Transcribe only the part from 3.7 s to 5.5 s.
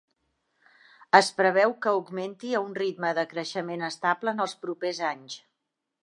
estable en els propers anys.